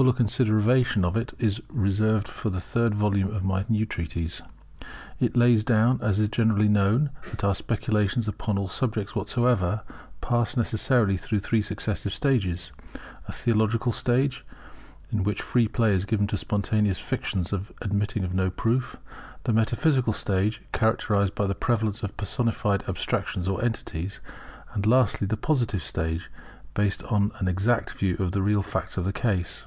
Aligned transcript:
Fuller 0.00 0.12
consideration 0.14 1.04
of 1.04 1.14
it 1.14 1.34
is 1.38 1.60
reserved 1.68 2.26
for 2.26 2.48
the 2.48 2.60
third 2.60 2.94
volume 2.94 3.30
of 3.34 3.44
my 3.44 3.66
new 3.68 3.84
treatise. 3.84 4.40
It 5.18 5.36
lays 5.36 5.62
down, 5.62 6.00
as 6.00 6.18
is 6.18 6.30
generally 6.30 6.68
known, 6.68 7.10
that 7.30 7.44
our 7.44 7.54
speculations 7.54 8.26
upon 8.26 8.56
all 8.56 8.70
subjects 8.70 9.14
whatsoever, 9.14 9.82
pass 10.22 10.56
necessarily 10.56 11.18
through 11.18 11.40
three 11.40 11.60
successive 11.60 12.14
stages: 12.14 12.72
a 13.28 13.32
Theological 13.32 13.92
stage, 13.92 14.42
in 15.12 15.22
which 15.22 15.42
free 15.42 15.68
play 15.68 15.92
is 15.92 16.06
given 16.06 16.26
to 16.28 16.38
spontaneous 16.38 16.98
fictions 16.98 17.52
admitting 17.82 18.24
of 18.24 18.32
no 18.32 18.48
proof; 18.48 18.96
the 19.44 19.52
Metaphysical 19.52 20.14
stage, 20.14 20.62
characterized 20.72 21.34
by 21.34 21.46
the 21.46 21.54
prevalence 21.54 22.02
of 22.02 22.16
personified 22.16 22.84
abstractions 22.88 23.46
or 23.46 23.62
entities; 23.62 24.20
lastly, 24.82 25.26
the 25.26 25.36
Positive 25.36 25.82
stage, 25.82 26.30
based 26.72 27.02
upon 27.02 27.32
an 27.38 27.48
exact 27.48 27.90
view 27.92 28.16
of 28.18 28.32
the 28.32 28.40
real 28.40 28.62
facts 28.62 28.96
of 28.96 29.04
the 29.04 29.12
case. 29.12 29.64